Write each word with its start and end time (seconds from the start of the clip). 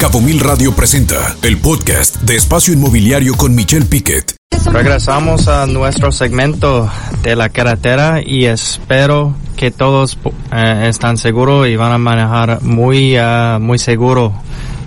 Cabo 0.00 0.22
Mil 0.22 0.40
Radio 0.40 0.72
presenta 0.72 1.36
el 1.42 1.58
podcast 1.58 2.22
de 2.22 2.34
Espacio 2.34 2.72
Inmobiliario 2.72 3.34
con 3.34 3.54
Michelle 3.54 3.84
Piquet. 3.84 4.34
Regresamos 4.72 5.46
a 5.46 5.66
nuestro 5.66 6.10
segmento 6.10 6.90
de 7.22 7.36
la 7.36 7.50
carretera 7.50 8.22
y 8.24 8.46
espero 8.46 9.36
que 9.58 9.70
todos 9.70 10.16
eh, 10.52 10.86
están 10.88 11.18
seguros 11.18 11.68
y 11.68 11.76
van 11.76 11.92
a 11.92 11.98
manejar 11.98 12.62
muy, 12.62 13.18
uh, 13.18 13.60
muy 13.60 13.78
seguro 13.78 14.32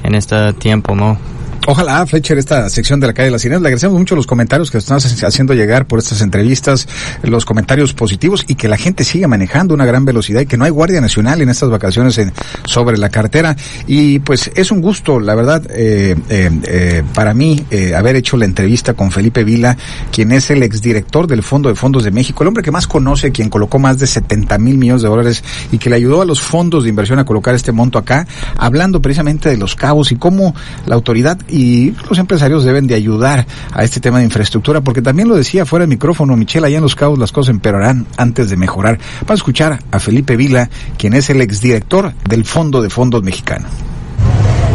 en 0.01 0.15
este 0.15 0.51
tiempo, 0.53 0.95
¿no? 0.95 1.19
Ojalá, 1.65 2.05
Fletcher, 2.05 2.37
esta 2.37 2.69
sección 2.69 2.99
de 2.99 3.07
la 3.07 3.13
calle 3.13 3.27
de 3.27 3.31
las 3.31 3.41
Sirenas. 3.41 3.61
Le 3.61 3.69
agradecemos 3.69 3.97
mucho 3.97 4.17
los 4.17 4.27
comentarios 4.27 4.69
que 4.69 4.79
están 4.79 4.97
haciendo 4.97 5.53
llegar 5.53 5.87
por 5.87 5.99
estas 5.99 6.19
entrevistas, 6.19 6.89
los 7.21 7.45
comentarios 7.45 7.93
positivos 7.93 8.43
y 8.49 8.55
que 8.55 8.67
la 8.67 8.75
gente 8.75 9.05
siga 9.05 9.29
manejando 9.29 9.73
una 9.73 9.85
gran 9.85 10.03
velocidad 10.03 10.41
y 10.41 10.45
que 10.45 10.57
no 10.57 10.65
hay 10.65 10.71
Guardia 10.71 10.99
Nacional 10.99 11.41
en 11.41 11.47
estas 11.47 11.69
vacaciones 11.69 12.19
sobre 12.65 12.97
la 12.97 13.07
carretera. 13.07 13.55
Y 13.87 14.19
pues 14.19 14.51
es 14.55 14.71
un 14.71 14.81
gusto, 14.81 15.21
la 15.21 15.35
verdad, 15.35 15.65
eh, 15.69 16.17
eh, 16.27 16.51
eh, 16.63 17.03
para 17.13 17.33
mí, 17.33 17.63
eh, 17.71 17.95
haber 17.95 18.17
hecho 18.17 18.35
la 18.35 18.43
entrevista 18.43 18.93
con 18.93 19.11
Felipe 19.11 19.45
Vila, 19.45 19.77
quien 20.11 20.33
es 20.33 20.49
el 20.51 20.63
exdirector 20.63 21.27
del 21.27 21.43
Fondo 21.43 21.69
de 21.69 21.75
Fondos 21.75 22.03
de 22.03 22.11
México, 22.11 22.43
el 22.43 22.49
hombre 22.49 22.63
que 22.63 22.71
más 22.71 22.87
conoce, 22.87 23.31
quien 23.31 23.49
colocó 23.49 23.79
más 23.79 23.97
de 23.99 24.07
70 24.07 24.57
mil 24.57 24.77
millones 24.77 25.01
de 25.01 25.07
dólares 25.07 25.41
y 25.71 25.77
que 25.77 25.89
le 25.89 25.95
ayudó 25.95 26.21
a 26.21 26.25
los 26.25 26.41
fondos 26.41 26.83
de 26.83 26.89
inversión 26.89 27.19
a 27.19 27.25
colocar 27.25 27.55
este 27.55 27.71
monto 27.71 27.97
acá, 27.97 28.27
hablando 28.57 29.01
precisamente 29.01 29.47
de 29.47 29.55
los 29.55 29.75
cabos 29.75 30.11
y 30.11 30.17
cómo 30.17 30.53
la 30.85 30.95
autoridad 30.95 31.39
y 31.53 31.93
los 32.09 32.17
empresarios 32.17 32.63
deben 32.63 32.87
de 32.87 32.95
ayudar 32.95 33.45
a 33.71 33.83
este 33.83 33.99
tema 33.99 34.17
de 34.17 34.23
infraestructura, 34.25 34.81
porque 34.81 35.03
también 35.03 35.27
lo 35.27 35.35
decía 35.35 35.67
fuera 35.67 35.83
del 35.83 35.89
micrófono, 35.89 36.35
Michelle, 36.35 36.65
allá 36.65 36.77
en 36.77 36.83
Los 36.83 36.95
Cabos 36.95 37.19
las 37.19 37.31
cosas 37.31 37.51
empeorarán 37.51 38.07
antes 38.17 38.49
de 38.49 38.57
mejorar. 38.57 38.97
Vamos 39.21 39.29
a 39.29 39.33
escuchar 39.35 39.79
a 39.91 39.99
Felipe 39.99 40.35
Vila, 40.35 40.67
quien 40.97 41.13
es 41.13 41.29
el 41.29 41.41
exdirector 41.41 42.11
del 42.27 42.43
Fondo 42.43 42.81
de 42.81 42.89
Fondos 42.89 43.21
Mexicano. 43.21 43.67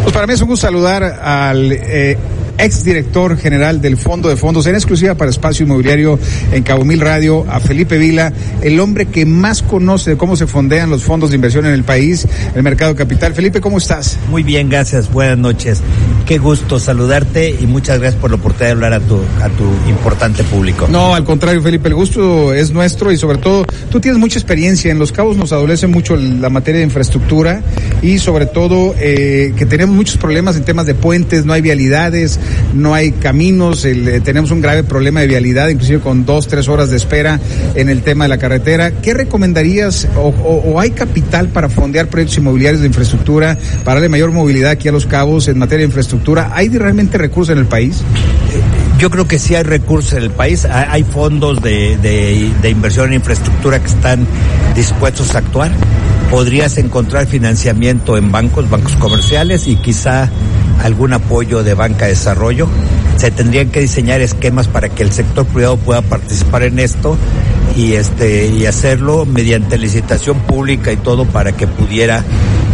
Pues 0.05 0.15
para 0.15 0.29
mí 0.29 0.35
es 0.35 0.41
un 0.41 0.49
gusto 0.49 0.69
saludar 0.69 1.03
al 1.03 1.73
eh, 1.73 2.17
exdirector 2.59 3.37
general 3.37 3.81
del 3.81 3.97
Fondo 3.97 4.29
de 4.29 4.37
Fondos, 4.37 4.67
en 4.67 4.75
exclusiva 4.75 5.15
para 5.15 5.31
Espacio 5.31 5.65
Inmobiliario 5.65 6.19
en 6.53 6.63
Cabo 6.63 6.85
Mil 6.85 7.01
Radio, 7.01 7.47
a 7.49 7.61
Felipe 7.61 7.99
Vila, 7.99 8.33
el 8.63 8.81
hombre 8.81 9.07
que 9.07 9.25
más 9.25 9.63
conoce 9.63 10.11
de 10.11 10.17
cómo 10.17 10.37
se 10.37 10.47
fondean 10.47 10.91
los 10.91 11.05
fondos 11.05 11.31
de 11.31 11.37
inversión 11.37 11.67
en 11.67 11.73
el 11.73 11.85
país, 11.85 12.27
el 12.55 12.63
mercado 12.63 12.95
capital. 12.95 13.35
Felipe, 13.35 13.61
¿cómo 13.61 13.79
estás? 13.79 14.19
Muy 14.31 14.43
bien, 14.43 14.69
gracias. 14.69 15.11
Buenas 15.11 15.39
noches. 15.39 15.81
Qué 16.27 16.39
gusto 16.39 16.79
saludarte 16.79 17.57
y 17.59 17.67
muchas 17.67 18.01
gracias 18.01 18.21
por 18.21 18.31
la 18.31 18.37
oportunidad 18.37 18.67
de 18.67 18.73
hablar 18.73 18.93
a 18.93 19.01
tu, 19.01 19.17
a 19.43 19.49
tu 19.49 19.65
importante 19.89 20.45
público. 20.45 20.89
No, 20.91 21.15
al 21.15 21.25
contrario, 21.25 21.63
Felipe, 21.63 21.89
el 21.89 21.95
gusto 21.95 22.53
es 22.53 22.71
nuestro 22.71 23.13
y 23.13 23.17
sobre 23.17 23.39
todo 23.39 23.65
tú 23.91 24.01
tienes 24.01 24.21
mucha 24.21 24.39
experiencia. 24.39 24.91
En 24.91 24.99
Los 24.99 25.13
Cabos 25.13 25.37
nos 25.37 25.53
adolece 25.53 25.87
mucho 25.87 26.17
la 26.17 26.51
materia 26.51 26.81
de 26.81 26.85
infraestructura 26.85 27.63
y 28.03 28.19
sobre 28.19 28.47
todo 28.47 28.95
eh, 28.99 29.53
que 29.57 29.67
tenemos 29.67 29.95
muchos 29.95 30.17
problemas 30.17 30.57
en 30.57 30.65
temas 30.65 30.87
de 30.87 30.95
puentes, 30.95 31.45
no 31.45 31.53
hay 31.53 31.63
vialidades, 31.63 32.39
no 32.75 32.95
hay 32.95 33.13
caminos, 33.13 33.85
eh, 33.85 34.21
tenemos 34.23 34.51
un 34.51 34.61
grave 34.61 34.85
problema 34.85 35.21
de 35.21 35.27
vialidad, 35.27 35.69
inclusive 35.69 36.01
con 36.01 36.25
dos, 36.25 36.47
tres 36.47 36.69
horas 36.69 36.91
de 36.91 36.97
espera 36.97 37.41
en 37.75 37.89
el 37.89 38.03
tema 38.03 38.25
de 38.25 38.29
la 38.29 38.39
carretera. 38.39 38.91
¿Qué 38.91 39.15
recomendarías 39.15 40.09
o, 40.17 40.79
hay 40.79 40.91
capital 40.91 41.49
para 41.49 41.69
fondear 41.69 42.09
proyectos 42.09 42.39
inmobiliarios 42.39 42.81
de 42.81 42.89
infraestructura, 42.89 43.59
para 43.85 43.97
darle 43.97 44.09
mayor 44.09 44.33
movilidad 44.33 44.71
aquí 44.71 44.89
a 44.89 44.93
Los 44.93 45.07
Cabos 45.07 45.49
en 45.49 45.59
materia 45.59 45.83
de 45.83 45.87
infraestructura? 45.87 46.51
¿Hay 46.55 46.69
realmente 46.69 47.19
recursos 47.19 47.53
en 47.53 47.59
el 47.59 47.67
país? 47.67 48.03
Yo 48.99 49.11
creo 49.11 49.29
que 49.29 49.39
sí 49.39 49.55
hay 49.55 49.63
recursos 49.63 50.15
en 50.15 50.25
el 50.25 50.31
país, 50.31 50.65
hay 50.65 51.05
fondos 51.05 51.63
de, 51.63 51.97
de, 51.99 52.71
inversión 52.71 53.09
en 53.09 53.15
infraestructura 53.15 53.81
que 53.81 53.87
están 53.87 54.27
dispuestos 54.75 55.35
a 55.35 55.39
actuar. 55.39 55.71
Podrías 56.31 56.77
encontrar 56.79 57.27
financiamiento 57.27 58.17
en 58.17 58.33
bancos, 58.33 58.69
bancos 58.69 58.97
comerciales 58.97 59.67
y 59.67 59.77
quizá 59.77 60.29
algún 60.83 61.13
apoyo 61.13 61.63
de 61.63 61.75
banca 61.75 62.07
de 62.07 62.13
desarrollo. 62.13 62.69
Se 63.17 63.31
tendrían 63.31 63.71
que 63.71 63.81
diseñar 63.81 64.21
esquemas 64.21 64.69
para 64.69 64.89
que 64.89 65.03
el 65.03 65.13
sector 65.13 65.47
privado 65.47 65.77
pueda 65.77 66.03
participar 66.03 66.63
en 66.63 66.79
esto 66.79 67.17
y 67.77 67.95
este 67.95 68.47
y 68.47 68.67
hacerlo 68.67 69.27
mediante 69.27 69.79
licitación 69.79 70.41
pública 70.41 70.93
y 70.93 70.97
todo 70.97 71.25
para 71.25 71.53
que 71.53 71.67
pudiera 71.67 72.25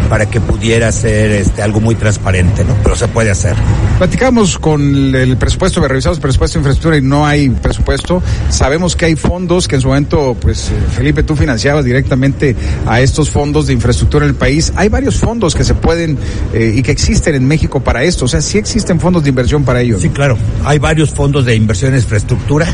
para 0.09 0.27
que 0.27 0.41
pudiera 0.41 0.91
ser 0.93 1.31
este, 1.33 1.63
algo 1.63 1.81
muy 1.81 1.95
transparente, 1.95 2.65
¿no? 2.65 2.75
Pero 2.83 2.97
se 2.97 3.09
puede 3.09 3.31
hacer. 3.31 3.55
Platicamos 3.99 4.59
con 4.59 5.15
el 5.15 5.37
presupuesto, 5.37 5.87
revisamos 5.87 6.19
el 6.19 6.23
presupuesto 6.23 6.59
de 6.59 6.61
infraestructura 6.61 6.97
y 6.99 7.03
no 7.03 7.27
hay 7.27 7.49
presupuesto. 7.49 8.23
Sabemos 8.51 8.97
que 8.97 9.07
hay 9.07 9.17
fondos 9.17 9.69
que 9.69 9.77
en 9.77 9.81
su 9.81 9.89
momento, 9.89 10.37
pues, 10.41 10.71
Felipe, 10.97 11.23
tú 11.23 11.37
financiabas 11.37 11.85
directamente 11.85 12.57
a 12.87 13.01
estos 13.01 13.31
fondos 13.31 13.67
de 13.67 13.73
infraestructura 13.73 14.25
en 14.25 14.31
el 14.31 14.37
país. 14.37 14.73
Hay 14.77 14.89
varios 14.89 15.17
fondos 15.17 15.55
que 15.55 15.65
se 15.65 15.75
pueden 15.75 16.19
eh, 16.53 16.75
y 16.77 16.83
que 16.83 16.91
existen 16.91 17.35
en 17.35 17.47
México 17.47 17.81
para 17.81 18.03
esto. 18.03 18.25
O 18.25 18.29
sea, 18.29 18.41
sí 18.41 18.59
existen 18.59 19.01
fondos 19.01 19.23
de 19.23 19.31
inversión 19.31 19.65
para 19.65 19.81
ello. 19.81 19.99
Sí, 19.99 20.09
claro. 20.11 20.37
Hay 20.65 20.79
varios 20.79 21.11
fondos 21.11 21.45
de 21.45 21.55
inversión 21.55 21.93
en 21.93 22.01
infraestructura. 22.01 22.67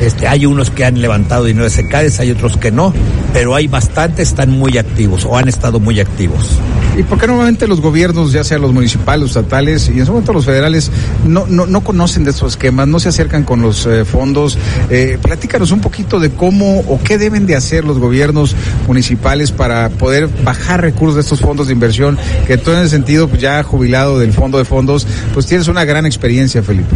Este, 0.00 0.26
hay 0.26 0.46
unos 0.46 0.70
que 0.70 0.84
han 0.84 1.00
levantado 1.00 1.44
dinero 1.44 1.64
de 1.64 1.70
secades, 1.70 2.18
hay 2.18 2.30
otros 2.30 2.56
que 2.56 2.72
no, 2.72 2.92
pero 3.32 3.54
hay 3.54 3.68
bastantes, 3.68 4.28
están 4.28 4.50
muy 4.50 4.76
activos 4.78 5.24
o 5.24 5.36
han 5.36 5.48
estado 5.48 5.78
muy 5.78 6.00
activos. 6.00 6.58
¿Y 6.96 7.04
por 7.04 7.18
qué 7.18 7.26
normalmente 7.26 7.66
los 7.66 7.80
gobiernos, 7.80 8.32
ya 8.32 8.44
sea 8.44 8.58
los 8.58 8.72
municipales, 8.72 9.22
los 9.22 9.30
estatales 9.30 9.88
y 9.88 9.98
en 9.98 10.04
su 10.04 10.12
momento 10.12 10.34
los 10.34 10.44
federales, 10.44 10.90
no, 11.26 11.46
no, 11.46 11.66
no 11.66 11.82
conocen 11.82 12.24
de 12.24 12.32
estos 12.32 12.52
esquemas, 12.52 12.86
no 12.86 13.00
se 13.00 13.08
acercan 13.08 13.44
con 13.44 13.62
los 13.62 13.86
eh, 13.86 14.04
fondos? 14.04 14.58
Eh, 14.90 15.18
platícanos 15.22 15.70
un 15.70 15.80
poquito 15.80 16.20
de 16.20 16.30
cómo 16.30 16.80
o 16.80 17.00
qué 17.02 17.16
deben 17.16 17.46
de 17.46 17.56
hacer 17.56 17.84
los 17.84 17.98
gobiernos 17.98 18.54
municipales 18.86 19.52
para 19.52 19.88
poder 19.88 20.28
bajar 20.44 20.82
recursos 20.82 21.14
de 21.14 21.22
estos 21.22 21.40
fondos 21.40 21.68
de 21.68 21.72
inversión, 21.72 22.18
que 22.46 22.58
tú 22.58 22.72
en 22.72 22.80
ese 22.80 22.90
sentido, 22.90 23.26
pues 23.26 23.40
ya 23.40 23.62
jubilado 23.62 24.18
del 24.18 24.34
fondo 24.34 24.58
de 24.58 24.66
fondos, 24.66 25.06
pues 25.32 25.46
tienes 25.46 25.68
una 25.68 25.86
gran 25.86 26.04
experiencia, 26.04 26.62
Felipe. 26.62 26.94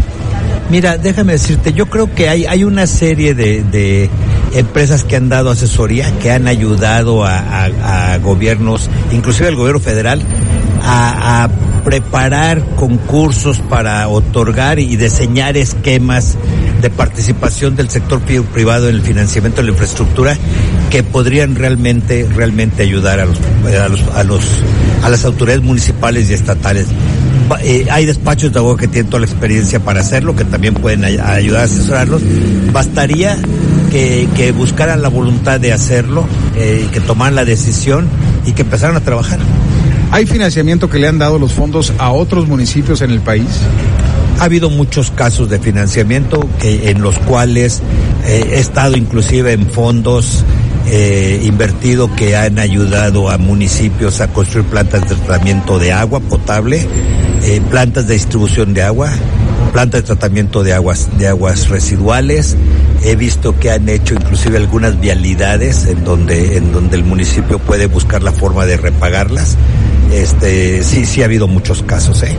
Mira, 0.69 0.99
déjame 0.99 1.35
decirte, 1.35 1.73
yo 1.73 1.87
creo 1.87 2.13
que 2.13 2.29
hay, 2.29 2.45
hay 2.45 2.65
una 2.65 2.89
serie 2.89 3.35
de, 3.35 3.63
de 3.63 4.11
empresas 4.53 5.05
que 5.05 5.15
han 5.15 5.29
dado 5.29 5.51
asesoría, 5.51 6.11
que 6.19 6.33
han 6.33 6.49
ayudado 6.49 7.25
a, 7.25 7.65
a, 7.65 8.19
gobiernos, 8.19 8.91
inclusive 9.13 9.49
al 9.49 9.55
gobierno 9.55 9.81
federal, 9.81 10.23
a, 10.83 11.49
preparar 11.85 12.65
concursos 12.75 13.61
para 13.61 14.09
otorgar 14.09 14.81
y 14.81 14.97
diseñar 14.97 15.57
esquemas 15.57 16.37
de 16.83 16.91
participación 16.91 17.77
del 17.77 17.89
sector 17.89 18.21
privado 18.23 18.89
en 18.89 18.97
el 18.97 19.03
financiamiento 19.03 19.61
de 19.61 19.67
la 19.67 19.71
infraestructura 19.71 20.37
que 20.91 21.05
podrían 21.05 21.55
realmente, 21.55 22.29
realmente 22.35 22.83
ayudar 22.83 23.21
a 23.21 23.27
los, 23.27 23.39
a 24.17 24.25
los, 24.25 24.43
a 25.05 25.09
las 25.09 25.25
autoridades 25.25 25.63
municipales 25.63 26.29
y 26.29 26.35
estatales. 26.35 26.89
Eh, 27.63 27.87
hay 27.91 28.07
despachos 28.07 28.53
de 28.53 28.59
abogado 28.59 28.79
que 28.79 28.89
tienen 28.89 29.09
toda 29.09 29.21
la 29.21 29.27
experiencia 29.27 29.81
para 29.81 30.01
hacerlo, 30.01 30.35
que 30.35 30.45
también 30.45 30.75
pueden 30.75 31.05
ay 31.05 31.19
ayudar 31.19 31.63
a 31.63 31.65
asesorarlos. 31.65 32.23
Bastaría 32.73 33.37
que, 33.91 34.29
que, 34.37 34.53
buscaran 34.53 35.03
la 35.03 35.09
voluntad 35.09 35.61
de 35.61 35.73
hacerlo, 35.73 36.27
eh, 36.57 36.89
que 36.93 37.01
tomaran 37.01 37.35
la 37.35 37.45
decisión 37.45 38.09
y 38.45 38.53
que 38.53 38.63
empezaran 38.63 38.97
a 38.97 39.01
trabajar. 39.01 39.39
¿Hay 40.11 40.27
financiamiento 40.27 40.89
que 40.89 40.99
le 40.99 41.09
han 41.09 41.19
dado 41.19 41.39
los 41.39 41.53
fondos 41.53 41.93
a 41.99 42.11
otros 42.11 42.49
municipios 42.49 43.01
en 43.03 43.11
el 43.11 43.21
país? 43.21 43.47
Ha 44.41 44.45
habido 44.45 44.69
muchos 44.69 45.11
casos 45.11 45.49
de 45.49 45.59
financiamiento 45.59 46.49
que, 46.61 46.91
en 46.91 47.01
los 47.01 47.19
cuales 47.21 47.83
eh, 48.27 48.51
he 48.53 48.61
estado 48.61 48.97
inclusive 48.97 49.53
en 49.53 49.67
fondos 49.67 50.45
eh, 50.89 51.41
invertido 51.45 52.15
que 52.15 52.37
han 52.37 52.59
ayudado 52.59 53.31
a 53.31 53.39
municipios 53.39 54.21
a 54.21 54.29
construir 54.29 54.67
plantas 54.67 55.09
de 55.09 55.17
tratamiento 55.17 55.79
de 55.79 55.93
agua 55.93 56.21
potable, 56.21 56.87
eh, 57.45 57.61
plantas 57.71 58.07
de 58.07 58.15
distribución 58.15 58.73
de 58.75 58.83
agua, 58.83 59.11
plantas 59.73 60.03
de 60.03 60.07
tratamiento 60.07 60.63
de 60.63 60.73
aguas, 60.73 61.09
de 61.19 61.29
aguas 61.29 61.69
residuales. 61.69 62.57
He 63.05 63.17
visto 63.17 63.59
que 63.59 63.71
han 63.71 63.89
hecho 63.89 64.15
inclusive 64.15 64.57
algunas 64.57 64.99
vialidades 65.01 65.87
en 65.87 66.05
donde, 66.05 66.57
en 66.57 66.73
donde 66.73 66.97
el 66.97 67.05
municipio 67.05 67.59
puede 67.59 67.87
buscar 67.87 68.23
la 68.23 68.33
forma 68.33 68.65
de 68.67 68.77
repagarlas. 68.77 69.57
Este, 70.13 70.85
sí, 70.85 71.05
sí 71.05 71.23
ha 71.23 71.25
habido 71.25 71.49
muchos 71.49 71.83
casos, 71.83 72.23
¿eh? 72.23 72.37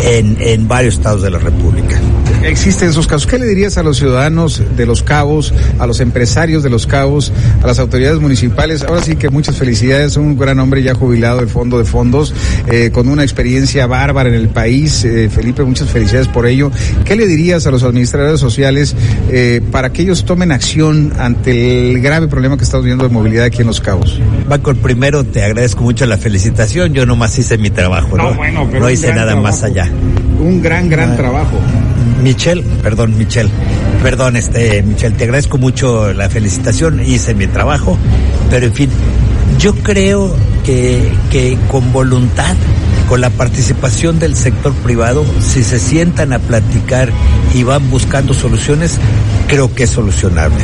En, 0.00 0.36
en 0.40 0.68
varios 0.68 0.94
estados 0.94 1.22
de 1.22 1.30
la 1.30 1.38
República. 1.38 2.00
Existen 2.42 2.88
esos 2.88 3.06
casos. 3.06 3.26
¿Qué 3.26 3.38
le 3.38 3.46
dirías 3.46 3.78
a 3.78 3.82
los 3.82 3.98
ciudadanos 3.98 4.62
de 4.76 4.86
Los 4.86 5.02
Cabos, 5.02 5.52
a 5.78 5.86
los 5.86 6.00
empresarios 6.00 6.62
de 6.62 6.70
Los 6.70 6.86
Cabos, 6.86 7.32
a 7.62 7.66
las 7.66 7.78
autoridades 7.78 8.20
municipales? 8.20 8.82
Ahora 8.84 9.02
sí 9.02 9.16
que 9.16 9.28
muchas 9.28 9.56
felicidades, 9.56 10.16
un 10.16 10.36
gran 10.36 10.58
hombre 10.60 10.82
ya 10.82 10.94
jubilado 10.94 11.40
del 11.40 11.48
Fondo 11.48 11.78
de 11.78 11.84
Fondos, 11.84 12.34
eh, 12.68 12.90
con 12.92 13.08
una 13.08 13.22
experiencia 13.22 13.86
bárbara 13.86 14.28
en 14.28 14.36
el 14.36 14.48
país. 14.48 15.04
Eh, 15.04 15.28
Felipe, 15.28 15.62
muchas 15.64 15.88
felicidades 15.90 16.28
por 16.28 16.46
ello. 16.46 16.70
¿Qué 17.04 17.16
le 17.16 17.26
dirías 17.26 17.66
a 17.66 17.70
los 17.70 17.82
administradores 17.82 18.40
sociales 18.40 18.94
eh, 19.30 19.60
para 19.72 19.92
que 19.92 20.02
ellos 20.02 20.24
tomen 20.24 20.52
acción 20.52 21.12
ante 21.18 21.90
el 21.90 22.00
grave 22.00 22.28
problema 22.28 22.56
que 22.56 22.64
estamos 22.64 22.84
viendo 22.86 23.04
de 23.04 23.10
movilidad 23.10 23.46
aquí 23.46 23.62
en 23.62 23.66
Los 23.66 23.80
Cabos? 23.80 24.20
Baco, 24.48 24.74
primero 24.74 25.24
te 25.24 25.42
agradezco 25.42 25.82
mucho 25.82 26.06
la 26.06 26.16
felicitación. 26.18 26.94
Yo 26.94 27.04
nomás 27.04 27.38
hice 27.38 27.58
mi 27.58 27.70
trabajo, 27.70 28.16
¿no? 28.16 28.30
No, 28.30 28.34
bueno, 28.34 28.68
no 28.78 28.90
hice 28.90 29.08
nada 29.08 29.32
trabajo. 29.32 29.42
más 29.42 29.62
allá. 29.62 29.90
Un 30.40 30.62
gran, 30.62 30.88
gran 30.88 31.12
ah. 31.12 31.16
trabajo. 31.16 31.58
Michelle, 32.22 32.62
perdón, 32.82 33.16
Michelle, 33.16 33.50
perdón, 34.02 34.36
este, 34.36 34.82
Michelle, 34.82 35.16
te 35.16 35.24
agradezco 35.24 35.58
mucho 35.58 36.12
la 36.12 36.28
felicitación, 36.28 37.00
hice 37.04 37.34
mi 37.34 37.46
trabajo, 37.46 37.96
pero 38.50 38.66
en 38.66 38.74
fin, 38.74 38.90
yo 39.58 39.74
creo 39.74 40.34
que, 40.64 41.12
que 41.30 41.56
con 41.70 41.92
voluntad 41.92 42.56
con 43.08 43.20
la 43.22 43.30
participación 43.30 44.18
del 44.18 44.36
sector 44.36 44.74
privado, 44.74 45.24
si 45.40 45.64
se 45.64 45.78
sientan 45.78 46.34
a 46.34 46.38
platicar 46.38 47.10
y 47.54 47.62
van 47.62 47.88
buscando 47.90 48.34
soluciones, 48.34 48.98
creo 49.48 49.74
que 49.74 49.84
es 49.84 49.90
solucionable. 49.90 50.58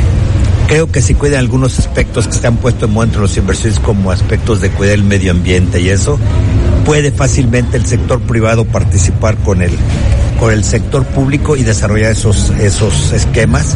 Creo 0.67 0.91
que 0.91 1.01
si 1.01 1.15
cuidan 1.15 1.39
algunos 1.39 1.79
aspectos 1.79 2.27
que 2.27 2.33
se 2.33 2.45
han 2.45 2.57
puesto 2.57 2.85
en 2.85 2.93
moda 2.93 3.05
entre 3.05 3.21
los 3.21 3.35
inversores 3.37 3.79
como 3.79 4.11
aspectos 4.11 4.61
de 4.61 4.69
cuidar 4.69 4.95
el 4.95 5.03
medio 5.03 5.31
ambiente 5.31 5.81
y 5.81 5.89
eso, 5.89 6.19
puede 6.85 7.11
fácilmente 7.11 7.77
el 7.77 7.85
sector 7.85 8.21
privado 8.21 8.65
participar 8.65 9.37
con 9.37 9.63
el 9.63 9.71
con 10.39 10.51
el 10.51 10.63
sector 10.63 11.05
público 11.05 11.55
y 11.55 11.63
desarrollar 11.63 12.11
esos 12.11 12.49
esos 12.59 13.11
esquemas 13.13 13.75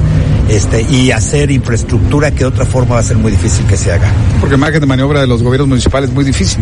este 0.50 0.82
y 0.90 1.12
hacer 1.12 1.52
infraestructura 1.52 2.32
que 2.32 2.40
de 2.40 2.46
otra 2.46 2.66
forma 2.66 2.96
va 2.96 3.02
a 3.02 3.04
ser 3.04 3.18
muy 3.18 3.32
difícil 3.32 3.66
que 3.66 3.78
se 3.78 3.92
haga. 3.92 4.12
Porque 4.40 4.56
el 4.56 4.62
margen 4.62 4.82
de 4.82 4.88
maniobra 4.88 5.22
de 5.22 5.28
los 5.28 5.44
gobiernos 5.44 5.68
municipales 5.68 6.10
es 6.10 6.16
muy 6.16 6.26
difícil. 6.26 6.60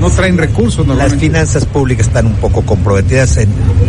No, 0.00 0.08
no 0.08 0.14
traen 0.14 0.38
recursos. 0.38 0.86
Las 0.86 1.14
finanzas 1.14 1.64
públicas 1.64 2.06
están 2.06 2.26
un 2.26 2.34
poco 2.34 2.62
comprometidas 2.62 3.36
en 3.38 3.48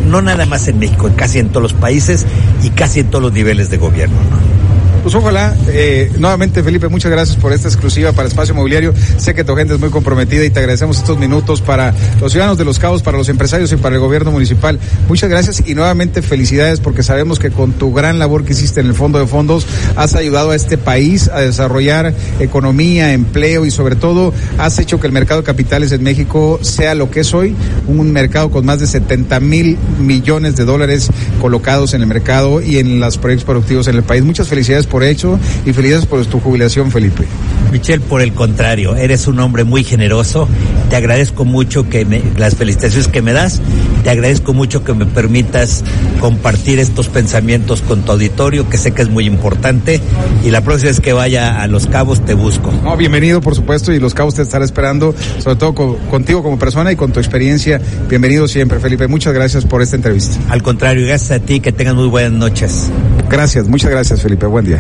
no 0.10 0.22
nada 0.22 0.46
más 0.46 0.68
en 0.68 0.80
México, 0.80 1.08
en 1.08 1.14
casi 1.14 1.40
en 1.40 1.50
todos 1.50 1.64
los 1.64 1.74
países 1.74 2.26
y 2.64 2.70
casi 2.72 3.02
en 3.02 3.10
todos 3.10 3.24
los 3.24 3.34
niveles 3.34 3.70
de 3.70 3.78
gobierno. 3.78 4.16
¿no? 4.16 4.67
Pues 5.08 5.16
ojalá, 5.16 5.56
eh, 5.70 6.12
nuevamente 6.20 6.62
Felipe, 6.62 6.90
muchas 6.90 7.10
gracias 7.10 7.38
por 7.38 7.54
esta 7.54 7.70
exclusiva 7.70 8.12
para 8.12 8.28
Espacio 8.28 8.54
Mobiliario. 8.54 8.94
Sé 9.16 9.34
que 9.34 9.46
tu 9.46 9.56
gente 9.56 9.76
es 9.76 9.80
muy 9.80 9.90
comprometida 9.90 10.44
y 10.44 10.50
te 10.50 10.60
agradecemos 10.60 10.98
estos 10.98 11.18
minutos 11.18 11.62
para 11.62 11.94
los 12.20 12.34
ciudadanos 12.34 12.58
de 12.58 12.66
Los 12.66 12.78
Cabos, 12.78 13.04
para 13.04 13.18
los 13.18 13.30
empresarios 13.30 13.72
y 13.72 13.78
para 13.78 13.96
el 13.96 14.02
gobierno 14.02 14.32
municipal. 14.32 14.78
Muchas 15.08 15.30
gracias 15.30 15.64
y 15.66 15.76
nuevamente 15.76 16.22
felicidades 16.22 16.82
porque 16.82 17.04
sabemos 17.04 17.40
que 17.40 17.52
con 17.52 17.72
tu 17.72 17.94
gran 17.94 18.20
labor 18.20 18.44
que 18.44 18.52
hiciste 18.52 18.82
en 18.82 18.88
el 18.88 18.96
Fondo 18.96 19.18
de 19.18 19.28
Fondos 19.28 19.66
has 19.96 20.14
ayudado 20.14 20.52
a 20.52 20.58
este 20.58 20.78
país 20.78 21.30
a 21.30 21.40
desarrollar 21.40 22.14
economía, 22.42 23.14
empleo 23.14 23.66
y 23.66 23.72
sobre 23.72 23.96
todo 23.96 24.34
has 24.58 24.78
hecho 24.78 25.00
que 25.00 25.08
el 25.08 25.14
mercado 25.14 25.40
de 25.40 25.46
capitales 25.46 25.94
en 25.94 26.04
México 26.04 26.60
sea 26.62 26.96
lo 26.96 27.10
que 27.10 27.22
es 27.22 27.34
hoy, 27.34 27.56
un 27.88 28.12
mercado 28.12 28.52
con 28.52 28.66
más 28.66 28.82
de 28.82 28.88
70 28.88 29.40
mil 29.40 29.78
millones 30.02 30.58
de 30.58 30.66
dólares 30.66 31.08
colocados 31.40 31.94
en 31.94 32.02
el 32.02 32.08
mercado 32.08 32.62
y 32.62 32.80
en 32.80 33.00
los 33.00 33.18
proyectos 33.18 33.46
productivos 33.46 33.88
en 33.88 33.96
el 33.96 34.04
país. 34.04 34.22
Muchas 34.22 34.50
felicidades 34.50 34.86
por 34.86 34.97
hecho 35.04 35.40
y 35.66 35.74
felicidades 35.74 36.06
por 36.06 36.26
tu 36.26 36.40
jubilación, 36.40 36.92
Felipe. 36.92 37.26
Michelle, 37.72 38.00
por 38.00 38.22
el 38.22 38.34
contrario, 38.34 38.96
eres 38.96 39.28
un 39.28 39.40
hombre 39.40 39.64
muy 39.64 39.84
generoso. 39.84 40.48
Te 40.90 40.96
agradezco 40.96 41.46
mucho 41.46 41.90
que 41.90 42.06
me, 42.06 42.22
las 42.38 42.56
felicitaciones 42.56 43.08
que 43.08 43.22
me 43.22 43.34
das. 43.34 43.62
Te 44.04 44.10
agradezco 44.10 44.54
mucho 44.54 44.84
que 44.84 44.94
me 44.94 45.06
permitas 45.06 45.84
compartir 46.20 46.80
estos 46.80 47.10
pensamientos 47.10 47.82
con 47.82 48.04
tu 48.04 48.14
auditorio, 48.14 48.70
que 48.70 48.78
sé 48.78 48.92
que 48.92 49.02
es 49.02 49.10
muy 49.10 49.26
importante. 49.26 50.00
Y 50.46 50.52
la 50.52 50.62
próxima 50.62 50.92
vez 50.92 51.00
que 51.02 51.14
vaya 51.14 51.62
a 51.62 51.68
Los 51.68 51.88
Cabos 51.88 52.24
te 52.26 52.34
busco. 52.34 52.72
No, 52.84 52.96
bienvenido, 52.96 53.42
por 53.42 53.56
supuesto, 53.56 53.92
y 53.92 54.00
Los 54.00 54.14
Cabos 54.14 54.36
te 54.36 54.42
estará 54.42 54.64
esperando, 54.64 55.14
sobre 55.40 55.58
todo 55.58 55.76
con, 55.76 55.96
contigo 56.10 56.42
como 56.44 56.58
persona 56.58 56.92
y 56.92 56.96
con 56.96 57.12
tu 57.12 57.20
experiencia. 57.20 57.82
Bienvenido 58.08 58.48
siempre, 58.48 58.80
Felipe. 58.80 59.08
Muchas 59.08 59.34
gracias 59.34 59.66
por 59.66 59.82
esta 59.82 59.96
entrevista. 59.96 60.38
Al 60.50 60.64
contrario, 60.64 61.06
gracias 61.06 61.32
a 61.32 61.40
ti, 61.40 61.60
que 61.60 61.72
tengas 61.72 61.96
muy 61.96 62.08
buenas 62.08 62.32
noches. 62.32 62.90
Gracias, 63.30 63.68
muchas 63.68 63.92
gracias, 63.92 64.22
Felipe. 64.22 64.46
Buen 64.46 64.66
día. 64.66 64.80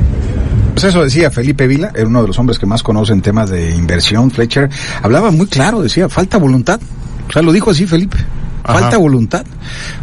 Pues 0.74 0.86
eso 0.86 1.04
decía 1.04 1.32
Felipe 1.32 1.66
Vila, 1.66 1.92
era 1.96 2.08
uno 2.08 2.22
de 2.22 2.28
los 2.28 2.38
hombres 2.38 2.60
que 2.60 2.68
más 2.68 2.84
conocen 2.84 3.22
temas 3.22 3.50
de 3.50 3.72
inversión, 3.76 4.30
Fletcher. 4.30 4.70
Hablaba 5.02 5.32
muy 5.32 5.48
claro, 5.48 5.82
decía, 5.82 6.08
falta 6.08 6.38
voluntad. 6.38 6.80
O 7.28 7.32
sea, 7.32 7.42
lo 7.42 7.52
dijo 7.52 7.72
así 7.72 7.88
Felipe. 7.88 8.18
Falta 8.68 8.98
voluntad, 8.98 9.46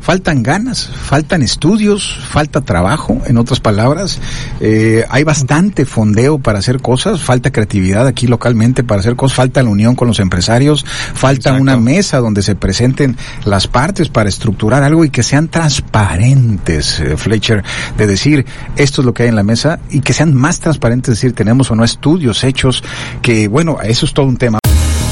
faltan 0.00 0.42
ganas, 0.42 0.86
faltan 0.86 1.42
estudios, 1.42 2.18
falta 2.28 2.62
trabajo, 2.62 3.20
en 3.26 3.36
otras 3.36 3.60
palabras. 3.60 4.18
Eh, 4.60 5.04
hay 5.10 5.22
bastante 5.22 5.84
fondeo 5.84 6.38
para 6.38 6.60
hacer 6.60 6.80
cosas, 6.80 7.20
falta 7.20 7.52
creatividad 7.52 8.06
aquí 8.06 8.26
localmente 8.26 8.82
para 8.82 9.00
hacer 9.00 9.16
cosas, 9.16 9.36
falta 9.36 9.62
la 9.62 9.68
unión 9.68 9.94
con 9.96 10.08
los 10.08 10.18
empresarios, 10.18 10.84
falta 10.84 11.50
Exacto. 11.50 11.62
una 11.62 11.76
mesa 11.76 12.18
donde 12.18 12.42
se 12.42 12.54
presenten 12.54 13.18
las 13.44 13.66
partes 13.66 14.08
para 14.08 14.30
estructurar 14.30 14.82
algo 14.82 15.04
y 15.04 15.10
que 15.10 15.22
sean 15.22 15.48
transparentes, 15.48 17.00
eh, 17.00 17.18
Fletcher, 17.18 17.62
de 17.98 18.06
decir 18.06 18.46
esto 18.76 19.02
es 19.02 19.04
lo 19.04 19.12
que 19.12 19.24
hay 19.24 19.28
en 19.28 19.36
la 19.36 19.42
mesa 19.42 19.78
y 19.90 20.00
que 20.00 20.14
sean 20.14 20.34
más 20.34 20.60
transparentes, 20.60 21.14
decir 21.14 21.34
tenemos 21.34 21.70
o 21.70 21.74
no 21.74 21.84
estudios 21.84 22.42
hechos, 22.44 22.82
que 23.20 23.46
bueno, 23.46 23.78
eso 23.82 24.06
es 24.06 24.14
todo 24.14 24.26
un 24.26 24.38
tema. 24.38 24.63